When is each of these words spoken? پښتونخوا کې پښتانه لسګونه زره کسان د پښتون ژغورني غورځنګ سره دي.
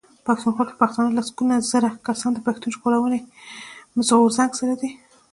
پښتونخوا 0.25 0.63
کې 0.67 0.79
پښتانه 0.81 1.09
لسګونه 1.17 1.55
زره 1.71 1.89
کسان 2.07 2.31
د 2.33 2.39
پښتون 2.45 2.69
ژغورني 2.75 3.19
غورځنګ 4.09 4.51
سره 4.59 4.73
دي. 4.81 4.89